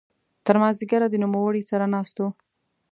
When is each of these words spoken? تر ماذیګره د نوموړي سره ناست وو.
تر 0.45 0.55
ماذیګره 0.61 1.07
د 1.09 1.15
نوموړي 1.23 1.61
سره 1.71 1.85
ناست 1.93 2.15
وو. 2.17 2.27